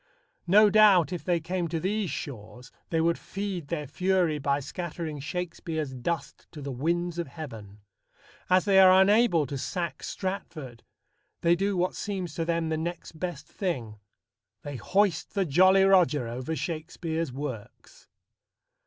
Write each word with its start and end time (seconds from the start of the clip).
No 0.47 0.71
doubt, 0.71 1.13
if 1.13 1.23
they 1.23 1.39
came 1.39 1.67
to 1.67 1.79
these 1.79 2.09
shores, 2.09 2.71
they 2.89 2.99
would 2.99 3.19
feed 3.19 3.67
their 3.67 3.85
fury 3.85 4.39
by 4.39 4.59
scattering 4.59 5.19
Shakespeare's 5.19 5.93
dust 5.93 6.47
to 6.53 6.59
the 6.63 6.71
winds 6.71 7.19
of 7.19 7.27
heaven. 7.27 7.81
As 8.49 8.65
they 8.65 8.79
are 8.79 8.99
unable 8.99 9.45
to 9.45 9.59
sack 9.59 10.01
Stratford, 10.01 10.81
they 11.41 11.55
do 11.55 11.77
what 11.77 11.93
seems 11.93 12.33
to 12.33 12.45
them 12.45 12.69
the 12.69 12.77
next 12.79 13.19
best 13.19 13.45
thing: 13.45 13.99
they 14.63 14.77
hoist 14.77 15.35
the 15.35 15.45
Jolly 15.45 15.83
Roger 15.83 16.27
over 16.27 16.55
Shakespeare's 16.55 17.31
works. 17.31 18.07